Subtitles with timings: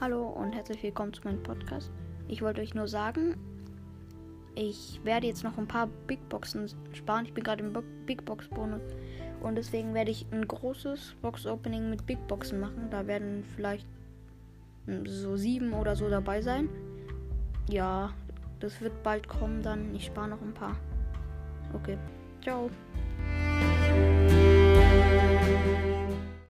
[0.00, 1.90] Hallo und herzlich willkommen zu meinem Podcast.
[2.28, 3.34] Ich wollte euch nur sagen,
[4.54, 7.24] ich werde jetzt noch ein paar Big Boxen sparen.
[7.24, 8.80] Ich bin gerade im Big Box Bonus
[9.42, 12.86] und deswegen werde ich ein großes Box Opening mit Big Boxen machen.
[12.92, 13.88] Da werden vielleicht
[14.86, 16.68] hm, so sieben oder so dabei sein.
[17.68, 18.12] Ja,
[18.60, 19.92] das wird bald kommen dann.
[19.96, 20.76] Ich spare noch ein paar.
[21.74, 21.98] Okay.
[22.40, 22.70] Ciao.